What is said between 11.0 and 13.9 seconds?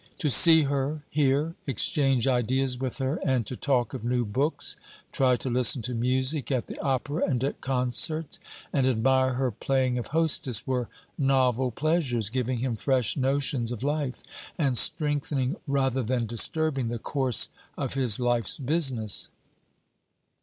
novel pleasures, giving him fresh notions of